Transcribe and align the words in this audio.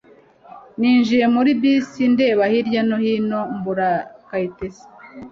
Ninjiye 0.79 1.25
muri 1.35 1.51
bisi 1.61 2.01
ndeba 2.13 2.43
hirya 2.51 2.81
no 2.89 2.97
hinombura 3.03 3.89
kayitesi 4.27 4.85